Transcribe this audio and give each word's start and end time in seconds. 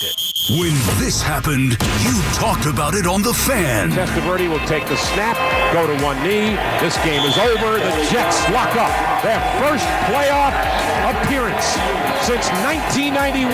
When 0.00 0.72
this 0.96 1.20
happened, 1.20 1.76
you 2.00 2.16
talked 2.32 2.64
about 2.64 2.94
it 2.94 3.06
on 3.06 3.20
The 3.20 3.34
Fan. 3.34 3.90
Testaverde 3.90 4.48
will 4.48 4.64
take 4.66 4.88
the 4.88 4.96
snap, 4.96 5.36
go 5.74 5.86
to 5.86 5.92
one 6.02 6.16
knee. 6.22 6.56
This 6.80 6.96
game 7.04 7.20
is 7.20 7.36
over. 7.36 7.76
The 7.76 8.08
Jets 8.08 8.40
lock 8.48 8.72
up 8.80 8.88
their 9.20 9.36
first 9.60 9.84
playoff 10.08 10.56
appearance 11.04 11.76
since 12.24 12.48
1991 12.64 13.52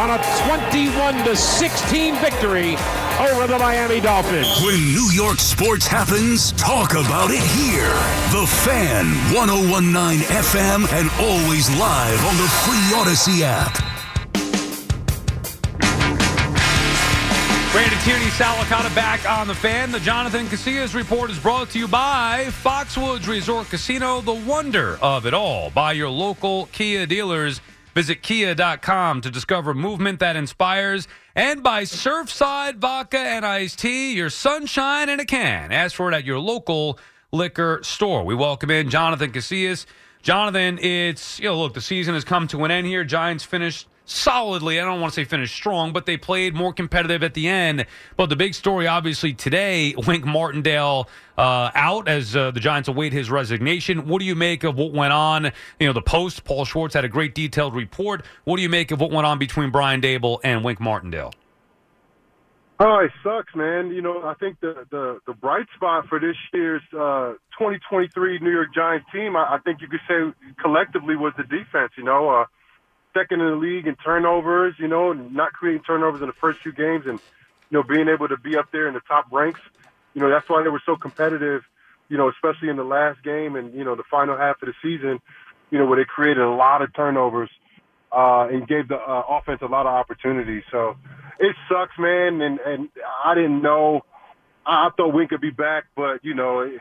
on 0.00 0.16
a 0.16 0.18
21 0.48 1.22
to 1.24 1.36
16 1.36 2.16
victory 2.16 2.76
over 3.20 3.46
the 3.46 3.58
Miami 3.58 4.00
Dolphins. 4.00 4.48
When 4.64 4.80
New 4.96 5.10
York 5.12 5.40
sports 5.40 5.86
happens, 5.86 6.52
talk 6.52 6.92
about 6.92 7.28
it 7.30 7.44
here. 7.52 7.92
The 8.32 8.46
Fan, 8.64 9.04
1019 9.36 10.24
FM, 10.24 10.88
and 10.96 11.10
always 11.20 11.68
live 11.76 12.24
on 12.24 12.36
the 12.40 12.48
free 12.64 12.96
Audacy 12.96 13.42
app. 13.42 13.87
Brandon 17.78 17.98
Tierney, 18.00 18.28
Sal 18.30 18.56
Licata 18.56 18.92
back 18.92 19.30
on 19.30 19.46
the 19.46 19.54
fan. 19.54 19.92
The 19.92 20.00
Jonathan 20.00 20.46
Casillas 20.46 20.96
report 20.96 21.30
is 21.30 21.38
brought 21.38 21.70
to 21.70 21.78
you 21.78 21.86
by 21.86 22.46
Foxwoods 22.46 23.28
Resort 23.28 23.68
Casino, 23.68 24.20
the 24.20 24.34
wonder 24.34 24.98
of 25.00 25.26
it 25.26 25.32
all. 25.32 25.70
By 25.70 25.92
your 25.92 26.08
local 26.08 26.66
Kia 26.72 27.06
dealers. 27.06 27.60
Visit 27.94 28.20
kia.com 28.20 29.20
to 29.20 29.30
discover 29.30 29.74
movement 29.74 30.18
that 30.18 30.34
inspires. 30.34 31.06
And 31.36 31.62
by 31.62 31.84
Surfside 31.84 32.78
Vodka 32.78 33.20
and 33.20 33.46
Iced 33.46 33.78
Tea, 33.78 34.12
your 34.12 34.28
sunshine 34.28 35.08
in 35.08 35.20
a 35.20 35.24
can. 35.24 35.70
Ask 35.70 35.94
for 35.94 36.10
it 36.10 36.16
at 36.16 36.24
your 36.24 36.40
local 36.40 36.98
liquor 37.30 37.78
store. 37.84 38.24
We 38.24 38.34
welcome 38.34 38.72
in 38.72 38.90
Jonathan 38.90 39.30
Casillas. 39.30 39.86
Jonathan, 40.20 40.80
it's, 40.80 41.38
you 41.38 41.44
know, 41.44 41.56
look, 41.56 41.74
the 41.74 41.80
season 41.80 42.14
has 42.14 42.24
come 42.24 42.48
to 42.48 42.64
an 42.64 42.72
end 42.72 42.88
here. 42.88 43.04
Giants 43.04 43.44
finished 43.44 43.86
solidly. 44.10 44.80
I 44.80 44.84
don't 44.84 45.00
want 45.00 45.12
to 45.12 45.20
say 45.20 45.24
finished 45.24 45.54
strong, 45.54 45.92
but 45.92 46.06
they 46.06 46.16
played 46.16 46.54
more 46.54 46.72
competitive 46.72 47.22
at 47.22 47.34
the 47.34 47.48
end. 47.48 47.86
But 48.16 48.26
the 48.30 48.36
big 48.36 48.54
story, 48.54 48.86
obviously, 48.86 49.32
today, 49.32 49.94
Wink 50.06 50.24
Martindale 50.24 51.08
uh, 51.36 51.70
out 51.74 52.08
as 52.08 52.34
uh, 52.34 52.50
the 52.50 52.60
Giants 52.60 52.88
await 52.88 53.12
his 53.12 53.30
resignation. 53.30 54.08
What 54.08 54.20
do 54.20 54.24
you 54.24 54.34
make 54.34 54.64
of 54.64 54.76
what 54.76 54.92
went 54.92 55.12
on? 55.12 55.52
You 55.78 55.86
know, 55.86 55.92
the 55.92 56.02
Post, 56.02 56.44
Paul 56.44 56.64
Schwartz 56.64 56.94
had 56.94 57.04
a 57.04 57.08
great 57.08 57.34
detailed 57.34 57.74
report. 57.74 58.24
What 58.44 58.56
do 58.56 58.62
you 58.62 58.68
make 58.68 58.90
of 58.90 59.00
what 59.00 59.10
went 59.10 59.26
on 59.26 59.38
between 59.38 59.70
Brian 59.70 60.00
Daboll 60.00 60.40
and 60.42 60.64
Wink 60.64 60.80
Martindale? 60.80 61.32
Oh, 62.80 63.00
it 63.00 63.10
sucks, 63.24 63.56
man. 63.56 63.90
You 63.90 64.02
know, 64.02 64.22
I 64.22 64.34
think 64.34 64.60
the 64.60 64.86
the, 64.90 65.18
the 65.26 65.32
bright 65.32 65.66
spot 65.74 66.06
for 66.08 66.20
this 66.20 66.36
year's 66.54 66.82
uh, 66.92 67.34
2023 67.58 68.38
New 68.38 68.52
York 68.52 68.72
Giants 68.72 69.06
team, 69.12 69.34
I, 69.34 69.56
I 69.56 69.58
think 69.64 69.80
you 69.80 69.88
could 69.88 70.00
say 70.08 70.32
collectively 70.62 71.16
was 71.16 71.32
the 71.36 71.42
defense. 71.42 71.90
You 71.96 72.04
know, 72.04 72.30
uh, 72.30 72.44
second 73.14 73.40
in 73.40 73.50
the 73.50 73.56
league 73.56 73.86
in 73.86 73.96
turnovers. 73.96 74.74
You 74.78 74.88
know, 74.88 75.12
not 75.12 75.52
creating 75.52 75.82
turnovers 75.82 76.20
in 76.20 76.26
the 76.26 76.34
first 76.34 76.60
few 76.60 76.72
games, 76.72 77.06
and 77.06 77.18
you 77.70 77.78
know, 77.78 77.82
being 77.82 78.08
able 78.08 78.28
to 78.28 78.36
be 78.36 78.56
up 78.56 78.70
there 78.72 78.88
in 78.88 78.94
the 78.94 79.00
top 79.00 79.26
ranks. 79.32 79.60
You 80.14 80.22
know, 80.22 80.30
that's 80.30 80.48
why 80.48 80.62
they 80.62 80.70
were 80.70 80.82
so 80.86 80.96
competitive. 80.96 81.62
You 82.08 82.16
know, 82.16 82.30
especially 82.30 82.70
in 82.70 82.76
the 82.76 82.84
last 82.84 83.22
game 83.22 83.56
and 83.56 83.74
you 83.74 83.84
know 83.84 83.94
the 83.94 84.04
final 84.10 84.36
half 84.36 84.62
of 84.62 84.68
the 84.68 84.74
season. 84.82 85.20
You 85.70 85.78
know, 85.78 85.86
where 85.86 85.98
they 85.98 86.06
created 86.06 86.42
a 86.42 86.50
lot 86.50 86.80
of 86.80 86.94
turnovers 86.94 87.50
uh, 88.10 88.48
and 88.50 88.66
gave 88.66 88.88
the 88.88 88.96
uh, 88.96 89.22
offense 89.28 89.60
a 89.62 89.66
lot 89.66 89.86
of 89.86 89.92
opportunities. 89.92 90.62
So 90.70 90.96
it 91.38 91.54
sucks, 91.68 91.98
man. 91.98 92.40
And 92.40 92.58
and 92.60 92.88
I 93.24 93.34
didn't 93.34 93.62
know. 93.62 94.02
I 94.66 94.90
thought 94.96 95.14
Wink 95.14 95.30
could 95.30 95.40
be 95.40 95.50
back, 95.50 95.84
but 95.96 96.22
you 96.22 96.34
know, 96.34 96.60
it, 96.60 96.80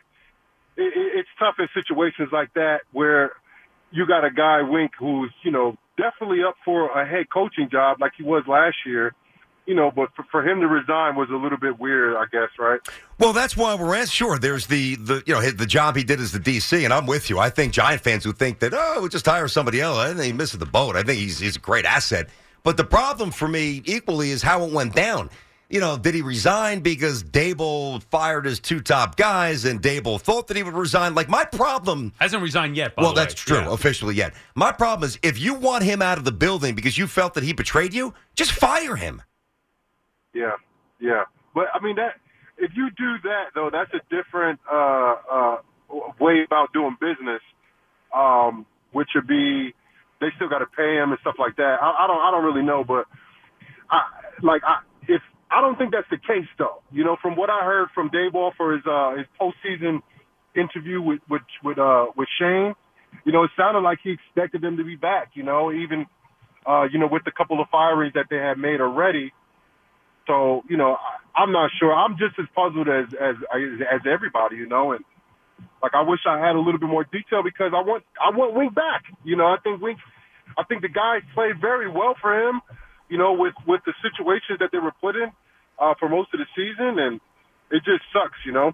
it, 0.76 0.94
it's 0.96 1.30
tough 1.40 1.56
in 1.60 1.68
situations 1.74 2.30
like 2.32 2.54
that 2.56 2.82
where 2.92 3.32
you 3.92 4.06
got 4.06 4.26
a 4.26 4.32
guy 4.32 4.62
Wink 4.62 4.92
who's 5.00 5.32
you 5.44 5.52
know 5.52 5.78
definitely 5.98 6.44
up 6.44 6.56
for 6.64 6.90
a 6.90 7.06
head 7.06 7.30
coaching 7.32 7.70
job 7.70 7.98
like 8.00 8.14
he 8.18 8.24
was 8.24 8.44
last 8.48 8.78
year. 8.86 9.14
You 9.66 9.76
know, 9.76 9.92
but 9.94 10.12
for, 10.16 10.24
for 10.32 10.48
him 10.48 10.62
to 10.62 10.68
resign 10.68 11.18
was 11.18 11.30
a 11.30 11.36
little 11.36 11.58
bit 11.58 11.78
weird, 11.78 12.16
I 12.16 12.24
guess, 12.32 12.48
right? 12.58 12.80
Well, 13.20 13.34
that's 13.34 13.58
why 13.58 13.76
we're 13.76 13.96
at. 13.96 14.08
Sure, 14.08 14.40
there's 14.40 14.68
the 14.68 14.96
the 14.96 15.22
you 15.26 15.34
know 15.34 15.42
the 15.42 15.66
job 15.66 15.98
he 15.98 16.06
did 16.06 16.22
as 16.22 16.32
the 16.32 16.40
DC, 16.40 16.86
and 16.86 16.94
I'm 16.94 17.06
with 17.06 17.30
you. 17.30 17.38
I 17.38 17.50
think 17.50 17.74
Giant 17.74 18.02
fans 18.02 18.24
who 18.24 18.32
think 18.32 18.60
that 18.60 18.74
oh, 18.74 19.02
we 19.02 19.10
just 19.10 19.26
hire 19.26 19.50
somebody 19.50 19.82
else. 19.82 19.98
I 19.98 20.14
think 20.14 20.22
he 20.22 20.32
misses 20.32 20.60
the 20.60 20.66
boat. 20.66 20.96
I 20.96 21.04
think 21.04 21.20
he's 21.20 21.40
he's 21.40 21.58
a 21.58 21.60
great 21.60 21.84
asset. 21.84 22.30
But 22.64 22.78
the 22.78 22.86
problem 22.86 23.32
for 23.32 23.50
me 23.50 23.82
equally 23.86 24.32
is 24.32 24.42
how 24.42 24.64
it 24.64 24.72
went 24.72 24.96
down. 24.96 25.30
You 25.70 25.82
know, 25.82 25.98
did 25.98 26.16
he 26.16 26.22
resign 26.22 26.80
because 26.80 27.24
Daboll 27.24 28.02
fired 28.04 28.46
his 28.46 28.62
two 28.62 28.80
top 28.80 29.18
guys 29.18 29.66
and 29.66 29.82
Daboll 29.82 30.20
thought 30.20 30.48
that 30.48 30.56
he 30.56 30.64
would 30.64 30.74
resign? 30.74 31.14
Like, 31.14 31.28
my 31.28 31.44
problem. 31.44 32.14
Hasn't 32.20 32.42
resigned 32.42 32.78
yet, 32.78 32.94
well, 32.98 33.10
the 33.10 33.20
that's 33.20 33.34
true, 33.34 33.58
yeah. 33.58 33.74
officially 33.74 34.16
yet. 34.16 34.34
My 34.56 34.72
problem 34.72 35.06
is 35.06 35.20
if 35.24 35.38
you 35.38 35.56
want 35.56 35.84
him 35.84 36.02
out 36.02 36.18
of 36.18 36.24
the 36.24 36.32
building 36.32 36.74
because 36.74 36.98
you 36.98 37.06
felt 37.06 37.34
that 37.34 37.44
he 37.44 37.52
betrayed 37.52 37.94
you, 37.94 38.14
just 38.34 38.54
fire 38.54 38.96
him. 38.96 39.22
Yeah, 40.34 40.54
yeah. 41.02 41.26
But, 41.54 41.66
I 41.74 41.84
mean, 41.84 41.98
that 41.98 42.14
if 42.58 42.72
you 42.74 42.90
do 42.92 43.16
that, 43.24 43.48
though, 43.54 43.70
that's 43.70 43.92
a 43.94 44.00
different 44.10 44.62
uh, 44.72 45.16
uh, 45.30 45.58
way 46.18 46.44
about 46.46 46.72
doing 46.72 46.96
business, 47.02 47.42
um, 48.16 48.66
which 48.94 49.10
would 49.16 49.28
be 49.28 49.74
they 50.22 50.28
still 50.38 50.48
got 50.48 50.60
to 50.60 50.66
pay 50.66 50.96
him 50.96 51.12
and 51.12 51.20
stuff 51.20 51.36
like 51.38 51.58
that. 51.58 51.78
I, 51.82 52.06
I 52.06 52.08
don't, 52.08 52.22
I 52.22 52.32
don't 52.32 52.46
really 52.46 52.66
know, 52.66 52.86
but 52.86 53.06
I, 53.92 54.02
like, 54.42 54.62
I, 54.66 54.80
if 55.10 55.22
I 55.50 55.62
don't 55.62 55.78
think 55.78 55.92
that's 55.92 56.10
the 56.10 56.18
case, 56.18 56.48
though. 56.58 56.82
You 56.92 57.04
know, 57.04 57.16
from 57.22 57.36
what 57.36 57.50
I 57.50 57.64
heard 57.64 57.88
from 57.96 58.10
Daboll 58.10 58.52
for 58.58 58.74
his 58.74 58.84
uh, 58.86 59.16
his 59.16 59.26
postseason 59.40 60.02
interview 60.56 61.02
with 61.02 61.20
with 61.30 61.44
with 61.64 61.78
uh, 61.78 62.08
with 62.18 62.28
Schoen, 62.38 62.74
you 63.26 63.32
know, 63.32 63.44
it 63.44 63.52
sounded 63.58 63.80
like 63.80 64.00
he 64.04 64.12
expected 64.12 64.62
them 64.62 64.78
to 64.78 64.84
be 64.84 64.96
back. 64.96 65.32
You 65.36 65.44
know, 65.44 65.72
even 65.72 66.06
uh, 66.66 66.84
you 66.92 67.00
know 67.00 67.08
with 67.10 67.24
the 67.24 67.32
couple 67.32 67.62
of 67.62 67.68
firings 67.72 68.14
that 68.16 68.26
they 68.30 68.38
had 68.38 68.58
made 68.58 68.82
already. 68.82 69.32
So 70.28 70.64
you 70.70 70.76
know, 70.76 70.96
I, 71.00 71.42
I'm 71.42 71.54
not 71.54 71.72
sure. 71.80 71.94
I'm 71.94 72.18
just 72.18 72.38
as 72.40 72.46
puzzled 72.54 72.90
as 72.90 73.08
as 73.16 73.36
as 73.56 74.02
everybody. 74.06 74.58
You 74.58 74.68
know, 74.68 74.92
and 74.92 75.06
like 75.82 75.94
I 75.96 76.04
wish 76.04 76.20
I 76.28 76.40
had 76.40 76.56
a 76.56 76.60
little 76.60 76.80
bit 76.80 76.90
more 76.90 77.06
detail 77.06 77.42
because 77.42 77.72
I 77.72 77.82
want 77.88 78.04
I 78.20 78.36
want 78.36 78.54
Wink 78.54 78.76
back. 78.76 79.04
You 79.24 79.38
know, 79.38 79.46
I 79.46 79.56
think 79.64 79.82
Wink, 79.82 80.00
I 80.58 80.64
think 80.66 80.82
the 80.82 80.90
guys 80.90 81.22
played 81.34 81.62
very 81.62 81.90
well 81.90 82.16
for 82.22 82.36
him 82.36 82.62
you 83.10 83.18
know, 83.18 83.34
with 83.34 83.54
with 83.66 83.82
the 83.86 83.94
situations 84.02 84.60
that 84.60 84.72
they 84.72 84.80
were 84.80 84.94
put 85.02 85.16
in 85.16 85.32
uh, 85.80 85.94
for 86.00 86.10
most 86.10 86.34
of 86.34 86.40
the 86.40 86.46
season, 86.56 87.00
and 87.00 87.20
it 87.72 87.84
just 87.84 88.04
sucks, 88.14 88.38
you 88.46 88.52
know. 88.52 88.74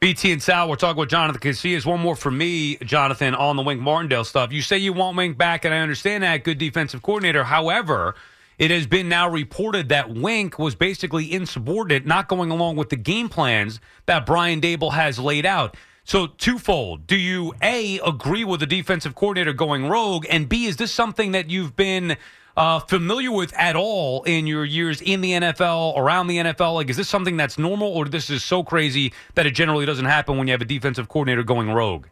BT 0.00 0.32
and 0.32 0.42
Sal, 0.42 0.66
we're 0.66 0.76
talking 0.76 0.98
with 0.98 1.10
Jonathan 1.10 1.40
Casillas. 1.42 1.84
One 1.84 2.00
more 2.00 2.16
for 2.16 2.30
me, 2.30 2.76
Jonathan, 2.76 3.34
on 3.34 3.56
the 3.56 3.62
Wink 3.62 3.82
Martindale 3.82 4.24
stuff. 4.24 4.50
You 4.50 4.62
say 4.62 4.78
you 4.78 4.94
want 4.94 5.16
Wink 5.16 5.36
back, 5.36 5.66
and 5.66 5.74
I 5.74 5.80
understand 5.80 6.22
that, 6.22 6.42
good 6.42 6.56
defensive 6.56 7.02
coordinator. 7.02 7.44
However, 7.44 8.14
it 8.58 8.70
has 8.70 8.86
been 8.86 9.10
now 9.10 9.28
reported 9.28 9.90
that 9.90 10.10
Wink 10.10 10.58
was 10.58 10.74
basically 10.74 11.30
insubordinate, 11.30 12.06
not 12.06 12.28
going 12.28 12.50
along 12.50 12.76
with 12.76 12.88
the 12.88 12.96
game 12.96 13.28
plans 13.28 13.78
that 14.06 14.24
Brian 14.24 14.60
Daboll 14.62 14.92
has 14.92 15.18
laid 15.18 15.44
out. 15.44 15.76
So, 16.04 16.26
twofold. 16.26 17.06
Do 17.06 17.16
you, 17.16 17.52
A, 17.62 18.00
agree 18.00 18.42
with 18.42 18.60
the 18.60 18.66
defensive 18.66 19.14
coordinator 19.14 19.52
going 19.52 19.86
rogue? 19.86 20.24
And 20.30 20.48
B, 20.48 20.64
is 20.64 20.76
this 20.76 20.92
something 20.92 21.32
that 21.32 21.50
you've 21.50 21.76
been 21.76 22.16
uh, 22.56 22.80
familiar 22.80 23.30
with 23.32 23.52
at 23.54 23.76
all 23.76 24.22
in 24.24 24.46
your 24.46 24.64
years 24.64 25.00
in 25.00 25.20
the 25.20 25.32
NFL, 25.32 25.96
around 25.96 26.26
the 26.26 26.38
NFL? 26.38 26.74
Like, 26.74 26.90
is 26.90 26.96
this 26.96 27.08
something 27.08 27.36
that's 27.36 27.58
normal, 27.58 27.88
or 27.88 28.06
this 28.06 28.30
is 28.30 28.44
so 28.44 28.62
crazy 28.62 29.12
that 29.34 29.46
it 29.46 29.52
generally 29.52 29.86
doesn't 29.86 30.04
happen 30.04 30.36
when 30.38 30.46
you 30.46 30.52
have 30.52 30.60
a 30.60 30.66
defensive 30.66 31.08
coordinator 31.08 31.42
going 31.42 31.70
rogue? 31.70 32.06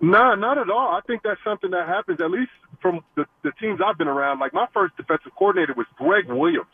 No, 0.00 0.34
not 0.34 0.58
at 0.58 0.68
all. 0.68 0.90
I 0.90 1.00
think 1.06 1.22
that's 1.22 1.40
something 1.42 1.70
that 1.70 1.88
happens, 1.88 2.20
at 2.20 2.30
least 2.30 2.50
from 2.82 3.00
the, 3.14 3.24
the 3.42 3.52
teams 3.52 3.80
I've 3.84 3.96
been 3.96 4.08
around. 4.08 4.40
Like, 4.40 4.52
my 4.52 4.66
first 4.74 4.96
defensive 4.96 5.32
coordinator 5.38 5.74
was 5.74 5.86
Gregg 5.96 6.26
Williams, 6.28 6.66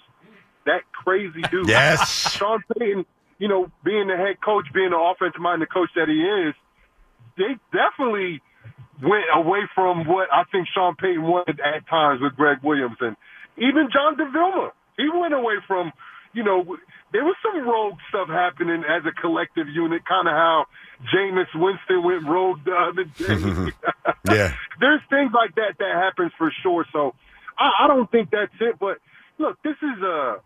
that 0.67 0.83
crazy 0.93 1.43
dude. 1.51 1.69
Yes. 1.69 2.33
Sean 2.33 2.63
Payton, 2.77 3.07
you 3.39 3.49
know, 3.49 3.71
being 3.85 4.09
the 4.09 4.17
head 4.17 4.41
coach, 4.45 4.67
being 4.75 4.91
the 4.91 4.99
offensive 4.99 5.41
minded 5.41 5.73
coach 5.73 5.91
that 5.95 6.09
he 6.09 6.21
is, 6.21 6.55
they 7.37 7.57
definitely 7.73 8.43
went 9.01 9.25
away 9.35 9.61
from 9.75 10.07
what 10.07 10.29
I 10.33 10.45
think 10.51 10.69
Sean 10.75 10.97
Payton 10.97 11.23
wanted 11.23 11.61
at 11.61 11.89
times 11.89 12.21
with 12.21 12.35
Gregg 12.37 12.59
Williams, 12.63 12.97
and 13.01 13.17
even 13.57 13.89
John 13.93 14.17
Vilma, 14.17 14.73
he 14.97 15.09
went 15.09 15.35
away 15.35 15.57
from, 15.67 15.93
you 16.33 16.43
know, 16.43 16.77
there 17.13 17.25
was 17.25 17.37
some 17.43 17.67
rogue 17.67 17.99
stuff 18.09 18.29
happening 18.29 18.85
as 18.89 19.05
a 19.05 19.13
collective 19.21 19.69
unit, 19.69 20.03
kind 20.07 20.27
of 20.29 20.33
how 20.33 20.65
Jameis 21.13 21.53
Winston 21.55 22.03
went 22.03 22.27
rogue 22.27 22.65
the 22.65 22.73
other 22.73 23.05
day. 23.19 23.73
yeah. 24.35 24.55
There's 24.81 25.01
things 25.11 25.33
like 25.35 25.55
that 25.57 25.77
that 25.79 25.95
happens 25.95 26.33
for 26.39 26.53
sure. 26.63 26.87
So 26.93 27.15
I, 27.59 27.85
I 27.85 27.87
don't 27.89 28.11
think 28.11 28.31
that's 28.31 28.55
it. 28.61 28.79
But 28.79 28.99
look, 29.39 29.59
this 29.63 29.77
is 29.83 30.03
a, 30.03 30.37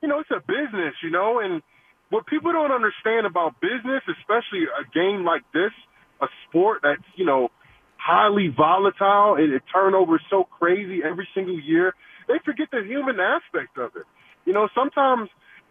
you 0.00 0.08
know, 0.08 0.20
it's 0.20 0.30
a 0.30 0.40
business, 0.40 0.94
you 1.02 1.10
know, 1.10 1.40
and 1.40 1.62
what 2.10 2.26
people 2.26 2.52
don't 2.52 2.72
understand 2.72 3.26
about 3.26 3.60
business, 3.60 4.02
especially 4.08 4.64
a 4.64 4.84
game 4.92 5.24
like 5.24 5.42
this, 5.52 5.72
a 6.22 6.26
sport 6.48 6.80
that's, 6.82 7.02
you 7.16 7.26
know, 7.26 7.50
highly 8.04 8.52
volatile 8.54 9.36
and 9.40 9.52
it 9.52 9.62
turnover 9.72 10.20
so 10.28 10.44
crazy 10.44 11.00
every 11.00 11.26
single 11.34 11.58
year, 11.58 11.94
they 12.28 12.34
forget 12.44 12.68
the 12.70 12.84
human 12.84 13.16
aspect 13.16 13.78
of 13.78 13.96
it. 13.96 14.04
You 14.44 14.52
know, 14.52 14.68
sometimes 14.74 15.30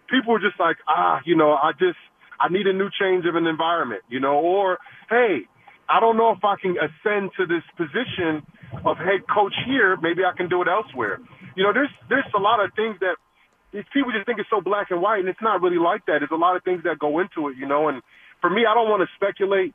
people 0.09 0.33
are 0.33 0.41
just 0.41 0.59
like, 0.59 0.77
ah, 0.87 1.21
you 1.25 1.37
know, 1.37 1.53
I 1.53 1.71
just, 1.77 2.01
I 2.41 2.49
need 2.49 2.65
a 2.65 2.73
new 2.73 2.89
change 2.89 3.25
of 3.29 3.35
an 3.35 3.45
environment, 3.45 4.01
you 4.09 4.19
know, 4.19 4.41
or, 4.41 4.79
hey, 5.09 5.45
I 5.87 5.99
don't 5.99 6.17
know 6.17 6.31
if 6.31 6.43
I 6.43 6.55
can 6.59 6.73
ascend 6.73 7.29
to 7.37 7.45
this 7.45 7.61
position 7.77 8.41
of 8.83 8.97
head 8.97 9.29
coach 9.29 9.53
here. 9.69 9.95
Maybe 10.01 10.25
I 10.25 10.35
can 10.35 10.49
do 10.49 10.61
it 10.63 10.67
elsewhere. 10.67 11.19
You 11.55 11.61
know, 11.61 11.71
there's, 11.71 11.93
there's 12.09 12.25
a 12.33 12.41
lot 12.41 12.65
of 12.65 12.73
things 12.73 12.97
that 13.01 13.21
these 13.71 13.85
people 13.93 14.11
just 14.11 14.25
think 14.25 14.39
it's 14.39 14.49
so 14.49 14.61
black 14.61 14.89
and 14.89 15.01
white 15.01 15.19
and 15.19 15.29
it's 15.29 15.41
not 15.41 15.61
really 15.61 15.77
like 15.77 16.05
that. 16.09 16.25
There's 16.25 16.33
a 16.33 16.41
lot 16.41 16.55
of 16.57 16.63
things 16.63 16.81
that 16.85 16.97
go 16.97 17.19
into 17.19 17.49
it, 17.49 17.57
you 17.61 17.67
know, 17.69 17.89
and 17.89 18.01
for 18.41 18.49
me, 18.49 18.65
I 18.65 18.73
don't 18.73 18.89
want 18.89 19.05
to 19.05 19.09
speculate, 19.15 19.73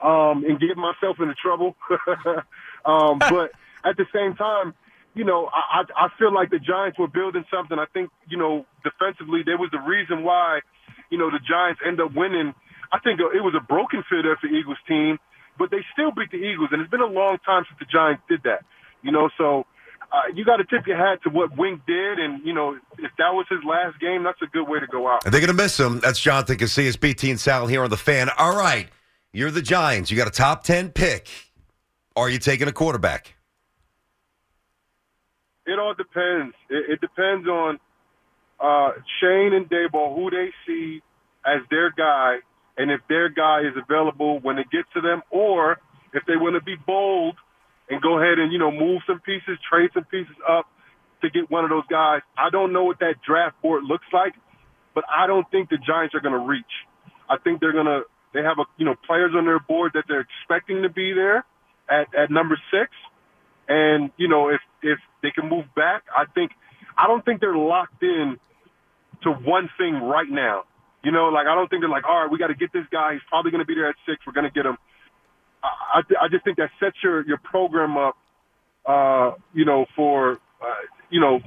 um, 0.00 0.44
and 0.44 0.60
get 0.60 0.76
myself 0.76 1.18
into 1.20 1.34
trouble. 1.34 1.76
um, 2.84 3.18
but 3.30 3.52
at 3.84 3.96
the 3.96 4.06
same 4.12 4.34
time, 4.34 4.74
you 5.14 5.24
know, 5.24 5.48
I, 5.52 5.82
I 5.96 6.08
feel 6.18 6.32
like 6.32 6.50
the 6.50 6.60
Giants 6.60 6.98
were 6.98 7.08
building 7.08 7.44
something. 7.52 7.78
I 7.78 7.86
think, 7.92 8.10
you 8.28 8.36
know, 8.36 8.66
defensively, 8.84 9.42
there 9.44 9.58
was 9.58 9.70
the 9.72 9.80
reason 9.80 10.22
why, 10.22 10.60
you 11.10 11.18
know, 11.18 11.30
the 11.30 11.40
Giants 11.40 11.80
end 11.86 12.00
up 12.00 12.14
winning. 12.14 12.54
I 12.92 12.98
think 13.00 13.20
it 13.20 13.42
was 13.42 13.54
a 13.56 13.64
broken 13.64 14.04
fit 14.08 14.24
of 14.24 14.38
the 14.42 14.48
Eagles 14.48 14.78
team, 14.86 15.18
but 15.58 15.70
they 15.70 15.84
still 15.92 16.12
beat 16.12 16.30
the 16.30 16.38
Eagles, 16.38 16.70
and 16.72 16.80
it's 16.80 16.90
been 16.90 17.02
a 17.02 17.06
long 17.06 17.38
time 17.44 17.64
since 17.68 17.78
the 17.78 17.86
Giants 17.90 18.22
did 18.28 18.42
that. 18.44 18.64
You 19.02 19.12
know, 19.12 19.28
so 19.36 19.66
uh, 20.10 20.22
you 20.34 20.44
got 20.44 20.56
to 20.56 20.64
tip 20.64 20.86
your 20.86 20.96
hat 20.96 21.22
to 21.24 21.30
what 21.30 21.56
Wink 21.56 21.82
did, 21.86 22.18
and 22.18 22.44
you 22.46 22.54
know, 22.54 22.78
if 22.98 23.10
that 23.18 23.34
was 23.34 23.46
his 23.50 23.60
last 23.66 24.00
game, 24.00 24.22
that's 24.22 24.40
a 24.40 24.46
good 24.46 24.66
way 24.66 24.80
to 24.80 24.86
go 24.86 25.08
out. 25.08 25.24
And 25.24 25.34
they're 25.34 25.40
going 25.40 25.54
to 25.54 25.62
miss 25.62 25.78
him. 25.78 26.00
That's 26.00 26.18
Jonathan 26.18 26.56
Casillas, 26.56 26.98
BT 26.98 27.30
and 27.30 27.40
Sal 27.40 27.66
here 27.66 27.82
on 27.82 27.90
the 27.90 27.96
Fan. 27.96 28.30
All 28.38 28.56
right, 28.56 28.88
you're 29.32 29.50
the 29.50 29.62
Giants. 29.62 30.10
You 30.10 30.16
got 30.16 30.28
a 30.28 30.32
top 30.32 30.64
ten 30.64 30.90
pick. 30.90 31.28
Are 32.16 32.28
you 32.28 32.38
taking 32.38 32.68
a 32.68 32.72
quarterback? 32.72 33.34
It 35.66 35.78
all 35.78 35.94
depends. 35.94 36.54
It, 36.70 36.92
it 36.92 37.00
depends 37.00 37.46
on 37.46 37.78
uh, 38.58 38.92
Schoen 39.20 39.52
and 39.52 39.68
Daboll 39.68 40.16
who 40.16 40.30
they 40.30 40.50
see 40.66 41.02
as 41.44 41.60
their 41.70 41.90
guy, 41.90 42.38
and 42.76 42.90
if 42.90 43.00
their 43.08 43.28
guy 43.28 43.60
is 43.60 43.74
available 43.76 44.40
when 44.40 44.58
it 44.58 44.70
gets 44.70 44.88
to 44.94 45.00
them, 45.00 45.22
or 45.30 45.78
if 46.12 46.24
they 46.26 46.36
want 46.36 46.54
to 46.54 46.62
be 46.62 46.74
bold 46.86 47.36
and 47.88 48.00
go 48.02 48.18
ahead 48.18 48.38
and 48.38 48.52
you 48.52 48.58
know 48.58 48.70
move 48.70 49.02
some 49.06 49.20
pieces, 49.20 49.58
trade 49.70 49.90
some 49.94 50.04
pieces 50.04 50.34
up 50.48 50.66
to 51.22 51.30
get 51.30 51.50
one 51.50 51.64
of 51.64 51.70
those 51.70 51.86
guys. 51.90 52.22
I 52.36 52.50
don't 52.50 52.72
know 52.72 52.84
what 52.84 53.00
that 53.00 53.16
draft 53.26 53.60
board 53.62 53.84
looks 53.84 54.06
like, 54.12 54.34
but 54.94 55.04
I 55.08 55.26
don't 55.26 55.48
think 55.50 55.68
the 55.70 55.78
Giants 55.78 56.14
are 56.14 56.20
going 56.20 56.34
to 56.34 56.46
reach. 56.46 56.64
I 57.28 57.36
think 57.38 57.60
they're 57.60 57.72
going 57.72 57.86
to 57.86 58.02
they 58.34 58.42
have 58.42 58.58
a 58.58 58.64
you 58.76 58.84
know 58.84 58.94
players 59.06 59.32
on 59.36 59.44
their 59.44 59.60
board 59.60 59.92
that 59.94 60.04
they're 60.08 60.26
expecting 60.26 60.82
to 60.82 60.88
be 60.88 61.12
there 61.12 61.44
at 61.88 62.14
at 62.14 62.30
number 62.30 62.58
six, 62.70 62.90
and 63.68 64.10
you 64.16 64.28
know 64.28 64.48
if 64.48 64.60
if 64.82 64.98
they 65.22 65.30
can 65.30 65.48
move 65.48 65.64
back, 65.74 66.04
I 66.16 66.24
think 66.34 66.52
I 66.96 67.06
don't 67.06 67.24
think 67.24 67.40
they're 67.40 67.56
locked 67.56 68.02
in 68.02 68.38
to 69.22 69.30
one 69.30 69.68
thing 69.78 69.94
right 69.94 70.28
now. 70.28 70.64
You 71.04 71.12
know, 71.12 71.28
like 71.28 71.46
I 71.46 71.54
don't 71.54 71.68
think 71.68 71.82
they're 71.82 71.88
like, 71.88 72.04
all 72.08 72.22
right, 72.22 72.30
we 72.30 72.38
got 72.38 72.48
to 72.48 72.54
get 72.54 72.72
this 72.72 72.84
guy. 72.90 73.12
He's 73.12 73.22
probably 73.28 73.50
going 73.50 73.62
to 73.62 73.66
be 73.66 73.74
there 73.74 73.88
at 73.88 73.96
six. 74.06 74.18
We're 74.26 74.32
going 74.32 74.50
to 74.50 74.52
get 74.52 74.66
him. 74.66 74.76
I, 75.62 76.00
I 76.20 76.28
just 76.30 76.44
think 76.44 76.58
that 76.58 76.70
sets 76.80 76.96
your 77.02 77.26
your 77.26 77.38
program 77.38 77.96
up, 77.96 78.16
uh, 78.86 79.32
you 79.54 79.64
know, 79.64 79.86
for 79.96 80.32
uh, 80.60 80.82
you 81.10 81.20
know, 81.20 81.40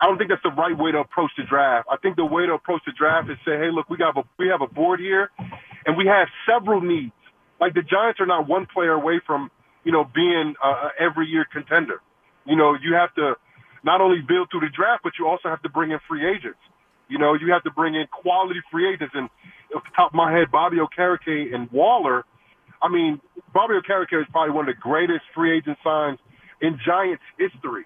I 0.00 0.06
don't 0.06 0.18
think 0.18 0.30
that's 0.30 0.42
the 0.42 0.50
right 0.50 0.76
way 0.76 0.92
to 0.92 0.98
approach 0.98 1.30
the 1.36 1.44
draft. 1.44 1.88
I 1.90 1.96
think 1.96 2.16
the 2.16 2.24
way 2.24 2.46
to 2.46 2.52
approach 2.52 2.82
the 2.86 2.92
draft 2.92 3.30
is 3.30 3.36
say, 3.44 3.56
hey, 3.58 3.70
look, 3.72 3.88
we 3.88 3.96
got 3.96 4.16
a 4.16 4.22
we 4.38 4.48
have 4.48 4.62
a 4.62 4.72
board 4.72 5.00
here, 5.00 5.30
and 5.86 5.96
we 5.96 6.06
have 6.06 6.28
several 6.48 6.80
needs. 6.80 7.12
Like 7.60 7.74
the 7.74 7.82
Giants 7.82 8.20
are 8.20 8.26
not 8.26 8.48
one 8.48 8.66
player 8.66 8.92
away 8.92 9.20
from 9.26 9.50
you 9.84 9.92
know 9.92 10.04
being 10.04 10.54
a 10.62 10.88
every 11.00 11.26
year 11.26 11.46
contender. 11.50 12.00
You 12.44 12.56
know, 12.56 12.74
you 12.74 12.94
have 12.94 13.14
to 13.14 13.34
not 13.84 14.00
only 14.00 14.20
build 14.26 14.48
through 14.50 14.60
the 14.60 14.74
draft, 14.74 15.02
but 15.02 15.14
you 15.18 15.26
also 15.26 15.48
have 15.48 15.62
to 15.62 15.68
bring 15.68 15.90
in 15.90 15.98
free 16.08 16.28
agents. 16.28 16.58
You 17.08 17.18
know, 17.18 17.34
you 17.34 17.52
have 17.52 17.62
to 17.64 17.70
bring 17.70 17.94
in 17.94 18.06
quality 18.10 18.60
free 18.70 18.92
agents. 18.92 19.14
And 19.14 19.28
off 19.74 19.84
the 19.84 19.90
top 19.94 20.10
of 20.10 20.14
my 20.14 20.32
head, 20.32 20.50
Bobby 20.50 20.78
Okereke 20.78 21.54
and 21.54 21.70
Waller 21.70 22.24
I 22.82 22.88
mean, 22.88 23.20
Bobby 23.52 23.74
Okereke 23.74 24.20
is 24.20 24.26
probably 24.30 24.54
one 24.54 24.68
of 24.68 24.74
the 24.74 24.80
greatest 24.80 25.22
free 25.34 25.56
agent 25.56 25.78
signs 25.82 26.18
in 26.60 26.78
Giants 26.84 27.22
history. 27.38 27.84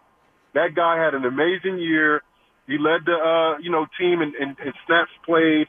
That 0.55 0.75
guy 0.75 1.03
had 1.03 1.15
an 1.15 1.25
amazing 1.25 1.79
year. 1.79 2.23
He 2.67 2.77
led 2.79 3.07
the 3.07 3.15
uh, 3.15 3.59
you 3.59 3.71
know 3.71 3.87
team 3.99 4.23
in, 4.23 4.33
in, 4.41 4.51
in 4.51 4.73
snaps 4.87 5.11
played, 5.25 5.67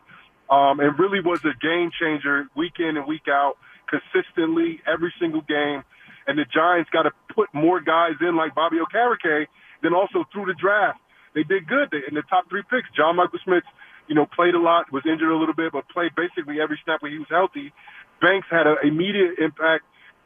um, 0.52 0.82
and 0.82 1.00
really 1.00 1.22
was 1.22 1.40
a 1.46 1.56
game 1.64 1.90
changer 1.98 2.46
week 2.56 2.74
in 2.80 2.98
and 2.98 3.08
week 3.08 3.28
out, 3.30 3.56
consistently 3.88 4.82
every 4.86 5.14
single 5.20 5.42
game. 5.42 5.84
And 6.28 6.38
the 6.38 6.46
Giants 6.46 6.90
got 6.92 7.04
to 7.04 7.12
put 7.34 7.50
more 7.54 7.80
guys 7.80 8.20
in 8.20 8.36
like 8.36 8.54
Bobby 8.54 8.78
Okereke. 8.78 9.48
Then 9.82 9.94
also 9.96 10.26
through 10.32 10.46
the 10.46 10.54
draft, 10.54 11.00
they 11.34 11.44
did 11.44 11.68
good. 11.68 11.90
They, 11.92 12.04
in 12.08 12.14
the 12.14 12.22
top 12.30 12.50
three 12.50 12.62
picks, 12.70 12.90
John 12.96 13.16
Michael 13.16 13.40
Schmitz, 13.44 13.66
you 14.08 14.14
know, 14.14 14.28
played 14.28 14.54
a 14.54 14.60
lot, 14.60 14.92
was 14.92 15.04
injured 15.10 15.32
a 15.32 15.38
little 15.38 15.56
bit, 15.56 15.72
but 15.72 15.88
played 15.90 16.12
basically 16.16 16.60
every 16.62 16.78
snap 16.84 17.02
when 17.02 17.12
he 17.12 17.18
was 17.18 17.30
healthy. 17.30 17.74
Banks 18.22 18.48
had 18.52 18.68
an 18.68 18.76
immediate 18.84 19.40
impact, 19.40 19.86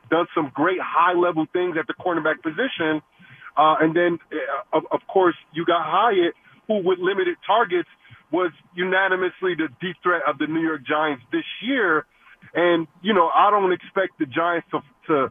done 0.10 0.26
some 0.34 0.52
great 0.54 0.82
high 0.82 1.14
level 1.14 1.46
things 1.54 1.78
at 1.80 1.86
the 1.88 1.94
cornerback 1.94 2.42
position. 2.42 3.02
Uh, 3.56 3.76
and 3.80 3.96
then, 3.96 4.18
uh, 4.34 4.78
of, 4.78 4.84
of 4.92 5.00
course, 5.08 5.36
you 5.54 5.66
got 5.66 5.86
Hyatt, 5.86 6.34
who 6.68 6.82
with 6.84 7.00
limited 7.00 7.38
targets 7.46 7.88
was 8.32 8.52
unanimously 8.76 9.56
the 9.56 9.68
deep 9.82 9.96
threat 10.04 10.22
of 10.28 10.38
the 10.38 10.48
New 10.48 10.62
York 10.62 10.82
Giants 10.86 11.24
this 11.32 11.46
year. 11.62 12.06
And, 12.54 12.88
you 13.02 13.14
know, 13.14 13.30
I 13.34 13.50
don't 13.52 13.72
expect 13.72 14.20
the 14.20 14.26
Giants 14.26 14.68
to, 14.72 14.80
to 15.08 15.30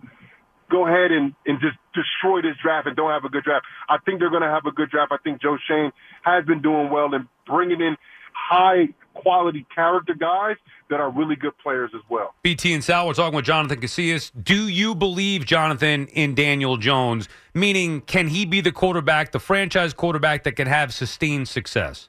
go 0.70 0.86
ahead 0.86 1.12
and, 1.12 1.34
and 1.46 1.60
just 1.60 1.76
destroy 1.94 2.42
this 2.42 2.56
draft 2.62 2.86
and 2.86 2.96
don't 2.96 3.10
have 3.10 3.24
a 3.24 3.28
good 3.28 3.44
draft. 3.44 3.64
I 3.88 3.98
think 4.04 4.20
they're 4.20 4.30
going 4.30 4.42
to 4.42 4.48
have 4.48 4.66
a 4.66 4.72
good 4.72 4.90
draft. 4.90 5.12
I 5.12 5.18
think 5.22 5.40
Joe 5.40 5.56
Schoen 5.66 5.92
has 6.22 6.44
been 6.44 6.62
doing 6.62 6.90
well 6.90 7.12
in 7.14 7.28
bringing 7.46 7.80
in 7.80 7.96
high 8.32 8.88
quality 9.14 9.64
character 9.74 10.14
guys 10.14 10.56
that 10.90 11.00
are 11.00 11.10
really 11.10 11.36
good 11.36 11.56
players 11.62 11.90
as 11.94 12.02
well. 12.10 12.34
BT 12.42 12.74
and 12.74 12.82
Sal, 12.82 13.06
we're 13.06 13.14
talking 13.14 13.36
with 13.36 13.44
Jonathan 13.44 13.80
Casillas. 13.80 14.32
Do 14.42 14.68
you 14.68 14.94
believe, 14.94 15.46
Jonathan, 15.46 16.08
in 16.08 16.34
Daniel 16.34 16.76
Jones? 16.76 17.28
Meaning, 17.54 18.00
can 18.02 18.28
he 18.28 18.44
be 18.44 18.60
the 18.60 18.72
quarterback, 18.72 19.32
the 19.32 19.40
franchise 19.40 19.94
quarterback 19.94 20.44
that 20.44 20.52
can 20.52 20.66
have 20.66 20.92
sustained 20.92 21.48
success? 21.48 22.08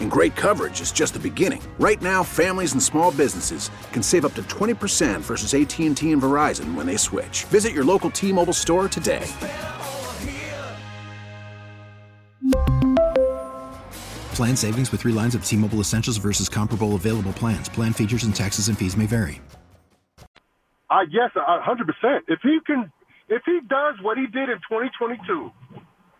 And 0.00 0.10
great 0.10 0.36
coverage 0.36 0.82
is 0.82 0.92
just 0.92 1.14
the 1.14 1.20
beginning. 1.20 1.62
Right 1.78 2.02
now, 2.02 2.22
families 2.22 2.72
and 2.72 2.82
small 2.82 3.10
businesses 3.12 3.70
can 3.92 4.02
save 4.02 4.26
up 4.26 4.34
to 4.34 4.42
20% 4.42 5.20
versus 5.22 5.54
AT&T 5.54 5.86
and 5.86 5.96
Verizon 5.96 6.74
when 6.74 6.84
they 6.84 6.98
switch. 6.98 7.44
Visit 7.44 7.72
your 7.72 7.84
local 7.84 8.10
T-Mobile 8.10 8.52
store 8.52 8.86
today. 8.86 9.26
Plan 14.34 14.56
savings 14.56 14.92
with 14.92 15.02
3 15.02 15.12
lines 15.12 15.34
of 15.34 15.42
T-Mobile 15.46 15.78
Essentials 15.78 16.18
versus 16.18 16.50
comparable 16.50 16.96
available 16.96 17.32
plans. 17.32 17.70
Plan 17.70 17.94
features 17.94 18.24
and 18.24 18.36
taxes 18.36 18.68
and 18.68 18.76
fees 18.76 18.94
may 18.94 19.06
vary. 19.06 19.40
Uh, 20.90 21.06
yes, 21.08 21.30
a 21.36 21.62
hundred 21.62 21.86
percent. 21.86 22.24
If 22.26 22.40
he 22.42 22.58
can, 22.66 22.90
if 23.28 23.42
he 23.46 23.60
does 23.68 23.94
what 24.02 24.18
he 24.18 24.26
did 24.26 24.48
in 24.48 24.56
2022, 24.68 25.52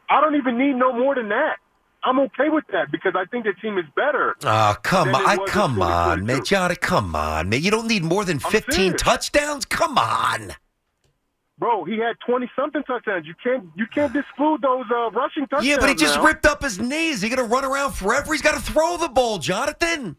I 0.08 0.20
don't 0.20 0.36
even 0.36 0.58
need 0.58 0.74
no 0.74 0.92
more 0.92 1.16
than 1.16 1.28
that. 1.30 1.56
I'm 2.02 2.18
okay 2.20 2.48
with 2.48 2.64
that 2.72 2.90
because 2.90 3.12
I 3.14 3.26
think 3.26 3.44
the 3.44 3.52
team 3.60 3.76
is 3.78 3.84
better. 3.94 4.34
Oh, 4.44 4.76
come 4.82 5.14
on. 5.14 5.26
I, 5.26 5.36
come 5.46 5.82
on, 5.82 6.24
man. 6.24 6.44
Johnny, 6.44 6.76
come 6.76 7.14
on, 7.14 7.50
man. 7.50 7.62
You 7.62 7.70
don't 7.70 7.86
need 7.86 8.04
more 8.04 8.24
than 8.24 8.38
15 8.38 8.96
touchdowns? 8.96 9.64
Come 9.66 9.98
on. 9.98 10.52
Bro, 11.58 11.84
he 11.84 11.98
had 11.98 12.16
20 12.26 12.50
something 12.56 12.82
touchdowns. 12.84 13.26
You 13.26 13.34
can't, 13.44 13.66
you 13.76 13.86
can't 13.94 14.16
exclude 14.16 14.62
those 14.62 14.86
uh, 14.90 15.10
rushing 15.10 15.42
touchdowns. 15.42 15.66
Yeah, 15.66 15.76
but 15.78 15.90
he 15.90 15.94
just 15.94 16.16
now. 16.16 16.24
ripped 16.24 16.46
up 16.46 16.62
his 16.62 16.78
knees. 16.78 17.20
He 17.20 17.28
going 17.28 17.36
to 17.36 17.54
run 17.54 17.66
around 17.66 17.92
forever? 17.92 18.32
He's 18.32 18.40
got 18.40 18.54
to 18.54 18.72
throw 18.72 18.96
the 18.96 19.10
ball, 19.10 19.36
Jonathan. 19.36 20.16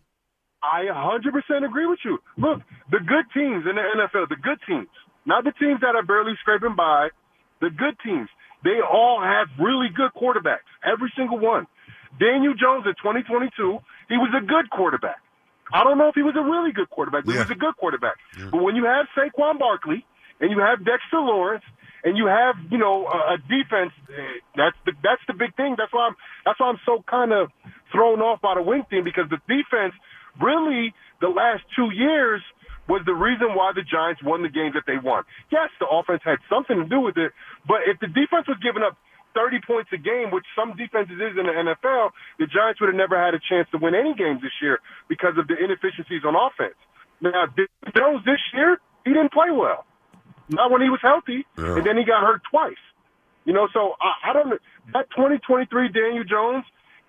I 0.61 0.85
100% 0.85 1.65
agree 1.65 1.87
with 1.87 1.97
you. 2.05 2.19
Look, 2.37 2.61
the 2.91 2.99
good 2.99 3.25
teams 3.33 3.65
in 3.67 3.75
the 3.75 3.81
NFL, 3.81 4.29
the 4.29 4.35
good 4.35 4.59
teams, 4.67 4.87
not 5.25 5.43
the 5.43 5.51
teams 5.53 5.81
that 5.81 5.95
are 5.95 6.03
barely 6.03 6.33
scraping 6.41 6.75
by, 6.75 7.09
the 7.59 7.71
good 7.71 7.97
teams, 8.05 8.29
they 8.63 8.79
all 8.81 9.21
have 9.21 9.47
really 9.59 9.89
good 9.89 10.11
quarterbacks. 10.13 10.67
Every 10.83 11.11
single 11.17 11.39
one. 11.39 11.67
Daniel 12.19 12.53
Jones 12.53 12.85
in 12.85 12.93
2022, 13.01 13.79
he 14.09 14.17
was 14.17 14.29
a 14.37 14.45
good 14.45 14.69
quarterback. 14.69 15.17
I 15.73 15.83
don't 15.83 15.97
know 15.97 16.09
if 16.09 16.15
he 16.15 16.21
was 16.21 16.35
a 16.35 16.43
really 16.43 16.71
good 16.73 16.89
quarterback, 16.89 17.23
but 17.25 17.31
Yeah. 17.31 17.43
he 17.43 17.43
was 17.47 17.51
a 17.51 17.55
good 17.55 17.75
quarterback. 17.77 18.17
But 18.51 18.61
when 18.61 18.75
you 18.75 18.85
have 18.85 19.07
Saquon 19.15 19.57
Barkley 19.57 20.05
and 20.39 20.51
you 20.51 20.59
have 20.59 20.83
Dexter 20.83 21.19
Lawrence 21.19 21.63
and 22.03 22.17
you 22.17 22.27
have, 22.27 22.55
you 22.69 22.77
know, 22.77 23.07
a, 23.07 23.35
a 23.35 23.37
defense, 23.37 23.93
eh, 24.11 24.21
that's 24.55 24.75
the 24.85 24.91
that's 25.01 25.21
the 25.27 25.33
big 25.33 25.55
thing. 25.55 25.75
That's 25.77 25.93
why 25.93 26.07
I'm 26.07 26.15
that's 26.45 26.59
why 26.59 26.67
I'm 26.67 26.79
so 26.85 27.03
kind 27.07 27.31
of 27.31 27.49
thrown 27.93 28.19
off 28.21 28.41
by 28.41 28.55
the 28.55 28.61
Wink 28.61 28.89
thing 28.89 29.03
because 29.05 29.29
the 29.29 29.39
defense 29.47 29.93
really 30.41 30.93
the 31.21 31.29
last 31.29 31.63
two 31.75 31.89
years 31.93 32.41
was 32.91 33.01
the 33.07 33.15
reason 33.15 33.55
why 33.55 33.71
the 33.71 33.83
Giants 33.87 34.19
won 34.21 34.43
the 34.43 34.51
games 34.51 34.75
that 34.75 34.83
they 34.85 34.99
won. 34.99 35.23
Yes, 35.51 35.71
the 35.79 35.87
offense 35.87 36.21
had 36.27 36.39
something 36.51 36.75
to 36.75 36.83
do 36.85 36.99
with 36.99 37.15
it, 37.15 37.31
but 37.67 37.87
if 37.87 37.95
the 38.03 38.07
defense 38.11 38.47
was 38.51 38.59
giving 38.59 38.83
up 38.83 38.97
30 39.33 39.63
points 39.65 39.87
a 39.95 39.97
game, 39.97 40.27
which 40.35 40.43
some 40.59 40.75
defenses 40.75 41.15
is 41.15 41.39
in 41.39 41.47
the 41.47 41.55
NFL, 41.55 42.11
the 42.37 42.47
Giants 42.51 42.83
would 42.83 42.91
have 42.91 42.99
never 42.99 43.15
had 43.15 43.31
a 43.33 43.39
chance 43.39 43.63
to 43.71 43.77
win 43.79 43.95
any 43.95 44.11
games 44.13 44.41
this 44.43 44.51
year 44.61 44.83
because 45.07 45.39
of 45.39 45.47
the 45.47 45.55
inefficiencies 45.55 46.27
on 46.27 46.35
offense. 46.35 46.75
Now, 47.23 47.47
Daniel 47.47 47.91
Jones 47.95 48.21
this 48.27 48.43
year, 48.53 48.81
he 49.07 49.13
didn't 49.15 49.31
play 49.31 49.47
well. 49.55 49.85
Not 50.49 50.67
when 50.69 50.81
he 50.83 50.89
was 50.91 50.99
healthy, 51.01 51.47
Yeah. 51.57 51.79
and 51.79 51.85
then 51.87 51.95
he 51.95 52.03
got 52.03 52.21
hurt 52.27 52.41
twice. 52.51 52.81
You 53.45 53.53
know, 53.53 53.69
so 53.71 53.95
I, 54.03 54.29
I 54.29 54.33
don't 54.33 54.49
know. 54.49 54.59
That 54.93 55.07
2023 55.15 55.89
Daniel 55.95 56.23
Jones, 56.27 56.65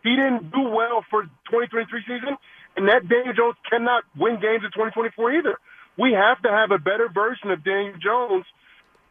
he 0.07 0.15
didn't 0.15 0.53
do 0.53 0.63
well 0.71 1.05
for 1.11 1.25
2023 1.51 2.07
season, 2.07 2.37
and 2.77 2.89
that 2.89 3.09
Daniel 3.09 3.35
Jones 3.35 3.57
cannot 3.69 4.05
win 4.17 4.39
games 4.41 4.63
in 4.65 4.71
2024 4.71 5.33
either. 5.43 5.59
We 5.99 6.13
have 6.13 6.41
to 6.43 6.49
have 6.49 6.71
a 6.71 6.79
better 6.79 7.09
version 7.09 7.51
of 7.51 7.65
Daniel 7.65 7.97
Jones 7.99 8.45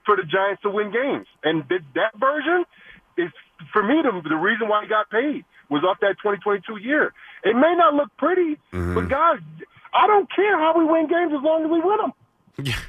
for 0.05 0.15
the 0.15 0.23
Giants 0.23 0.61
to 0.63 0.69
win 0.69 0.91
games, 0.91 1.27
and 1.43 1.67
th- 1.69 1.81
that 1.95 2.17
version 2.19 2.65
is 3.17 3.29
for 3.71 3.83
me 3.83 4.01
the, 4.01 4.27
the 4.27 4.35
reason 4.35 4.67
why 4.67 4.83
he 4.83 4.89
got 4.89 5.09
paid 5.09 5.45
was 5.69 5.83
off 5.83 5.99
that 6.01 6.17
2022 6.21 6.77
year. 6.77 7.13
It 7.43 7.55
may 7.55 7.75
not 7.75 7.93
look 7.93 8.09
pretty, 8.17 8.57
mm-hmm. 8.73 8.95
but 8.95 9.09
guys, 9.09 9.39
I 9.93 10.07
don't 10.07 10.29
care 10.33 10.57
how 10.57 10.77
we 10.77 10.85
win 10.85 11.07
games 11.07 11.33
as 11.35 11.43
long 11.43 11.63
as 11.63 11.71
we 11.71 11.79
win 11.79 11.97
them. 11.97 12.73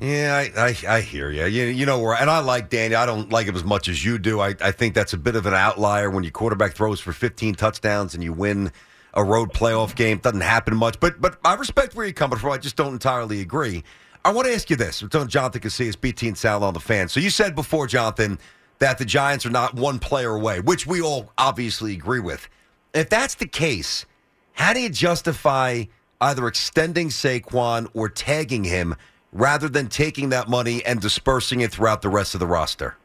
Yeah, 0.00 0.34
I, 0.56 0.68
I, 0.88 0.96
I 0.96 1.00
hear 1.02 1.30
you. 1.30 1.44
you. 1.44 1.64
You 1.64 1.84
know 1.84 1.98
where, 1.98 2.14
and 2.14 2.30
I 2.30 2.38
like 2.38 2.70
Danny. 2.70 2.94
I 2.94 3.04
don't 3.04 3.30
like 3.30 3.46
him 3.46 3.54
as 3.54 3.64
much 3.64 3.86
as 3.86 4.02
you 4.02 4.18
do. 4.18 4.40
I, 4.40 4.54
I 4.58 4.72
think 4.72 4.94
that's 4.94 5.12
a 5.12 5.18
bit 5.18 5.36
of 5.36 5.44
an 5.44 5.52
outlier 5.52 6.08
when 6.08 6.24
your 6.24 6.30
quarterback 6.30 6.72
throws 6.72 7.00
for 7.00 7.12
15 7.12 7.54
touchdowns 7.54 8.14
and 8.14 8.24
you 8.24 8.32
win 8.32 8.72
a 9.14 9.24
road 9.24 9.52
playoff 9.52 9.94
game. 9.94 10.18
Doesn't 10.18 10.40
happen 10.40 10.76
much, 10.76 11.00
but 11.00 11.20
but 11.20 11.38
I 11.44 11.54
respect 11.54 11.94
where 11.94 12.06
you're 12.06 12.12
coming 12.12 12.38
from. 12.38 12.52
I 12.52 12.58
just 12.58 12.76
don't 12.76 12.92
entirely 12.92 13.40
agree. 13.40 13.84
I 14.24 14.32
want 14.32 14.46
to 14.48 14.54
ask 14.54 14.68
you 14.68 14.76
this. 14.76 15.02
We're 15.02 15.08
talking 15.08 15.28
Jonathan 15.28 15.62
Casillas, 15.62 15.98
BT 15.98 16.28
and 16.28 16.38
Sal 16.38 16.62
on 16.62 16.74
the 16.74 16.80
fan. 16.80 17.08
So 17.08 17.20
you 17.20 17.30
said 17.30 17.54
before, 17.54 17.86
Jonathan, 17.86 18.38
that 18.78 18.98
the 18.98 19.04
Giants 19.04 19.46
are 19.46 19.50
not 19.50 19.74
one 19.74 19.98
player 19.98 20.34
away, 20.34 20.60
which 20.60 20.86
we 20.86 21.00
all 21.00 21.32
obviously 21.38 21.94
agree 21.94 22.20
with. 22.20 22.48
If 22.92 23.08
that's 23.08 23.34
the 23.36 23.46
case, 23.46 24.04
how 24.52 24.74
do 24.74 24.80
you 24.80 24.90
justify 24.90 25.84
either 26.20 26.46
extending 26.46 27.08
Saquon 27.08 27.88
or 27.94 28.10
tagging 28.10 28.64
him 28.64 28.94
rather 29.32 29.68
than 29.68 29.88
taking 29.88 30.28
that 30.30 30.48
money 30.48 30.84
and 30.84 31.00
dispersing 31.00 31.60
it 31.60 31.72
throughout 31.72 32.02
the 32.02 32.10
rest 32.10 32.34
of 32.34 32.40
the 32.40 32.46
roster? 32.46 32.96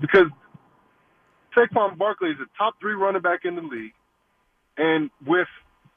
because 0.00 0.26
Saquon 1.56 1.98
Barkley 1.98 2.30
is 2.30 2.38
a 2.40 2.46
top 2.58 2.74
three 2.80 2.94
running 2.94 3.22
back 3.22 3.44
in 3.44 3.54
the 3.54 3.62
league, 3.62 3.92
and 4.76 5.10
with 5.26 5.48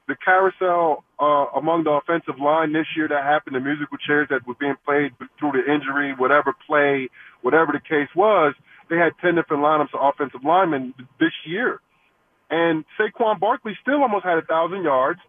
the 0.08 0.15
carousel 0.15 1.03
uh, 1.20 1.46
among 1.56 1.86
the 1.86 1.92
offensive 1.92 2.39
line 2.39 2.74
this 2.74 2.88
year 2.96 3.08
that 3.08 3.24
happened, 3.24 3.56
the 3.56 3.60
musical 3.60 3.98
chairs 3.98 4.27
that 4.30 4.46
were 4.46 4.56
being 4.60 4.75
played 4.86 5.12
through 5.39 5.53
the 5.53 5.63
injury, 5.72 6.13
whatever 6.18 6.53
play, 6.68 7.10
whatever 7.42 7.72
the 7.72 7.80
case 7.80 8.10
was, 8.15 8.53
they 8.89 8.98
had 8.98 9.13
ten 9.22 9.36
different 9.36 9.63
lineups 9.63 9.94
of 9.94 10.01
offensive 10.01 10.44
linemen 10.44 10.94
this 11.20 11.32
year, 11.46 11.80
and 12.50 12.84
Saquon 13.00 13.39
Barkley 13.39 13.77
still 13.82 14.01
almost 14.01 14.25
had 14.25 14.38
a 14.38 14.44
thousand 14.44 14.84
yards, 14.84 15.20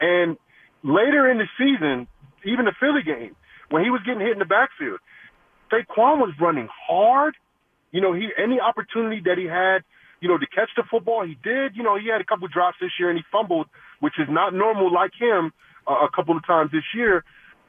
and 0.00 0.36
later 0.82 1.30
in 1.30 1.38
the 1.38 1.48
season, 1.56 2.08
even 2.44 2.64
the 2.64 2.74
Philly 2.78 3.02
game 3.02 3.36
when 3.70 3.82
he 3.82 3.90
was 3.90 4.02
getting 4.04 4.20
hit 4.20 4.32
in 4.32 4.38
the 4.38 4.44
backfield, 4.44 5.00
Saquon 5.72 6.18
was 6.18 6.32
running 6.40 6.68
hard. 6.88 7.34
You 7.92 8.00
know, 8.00 8.12
he 8.12 8.28
any 8.36 8.60
opportunity 8.60 9.22
that 9.24 9.38
he 9.38 9.46
had, 9.46 9.84
you 10.20 10.28
know, 10.28 10.38
to 10.38 10.46
catch 10.46 10.70
the 10.76 10.84
football, 10.90 11.24
he 11.26 11.36
did. 11.42 11.76
You 11.76 11.82
know, 11.82 11.98
he 11.98 12.08
had 12.08 12.20
a 12.20 12.24
couple 12.24 12.48
drops 12.48 12.76
this 12.80 12.90
year 12.98 13.10
and 13.10 13.18
he 13.18 13.24
fumbled, 13.30 13.66
which 14.00 14.14
is 14.18 14.28
not 14.28 14.54
normal 14.54 14.92
like 14.92 15.12
him 15.18 15.52
uh, 15.86 16.06
a 16.06 16.10
couple 16.14 16.36
of 16.36 16.46
times 16.46 16.70
this 16.72 16.84
year. 16.94 17.24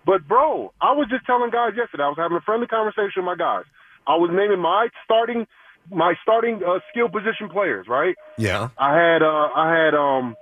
But 0.05 0.27
bro, 0.27 0.71
I 0.81 0.93
was 0.93 1.07
just 1.09 1.25
telling 1.25 1.49
guys 1.49 1.73
yesterday. 1.75 2.03
I 2.03 2.07
was 2.07 2.17
having 2.17 2.37
a 2.37 2.41
friendly 2.41 2.67
conversation 2.67 3.17
with 3.17 3.25
my 3.25 3.35
guys. 3.35 3.65
I 4.07 4.15
was 4.17 4.29
naming 4.31 4.59
my 4.59 4.89
starting 5.03 5.47
my 5.91 6.13
starting 6.21 6.61
uh, 6.65 6.79
skill 6.91 7.09
position 7.09 7.49
players. 7.49 7.87
Right. 7.87 8.15
Yeah. 8.37 8.69
I 8.77 8.95
had 8.95 9.21
uh, 9.23 9.49
I 9.55 9.73
had 9.73 9.93
um 9.95 10.35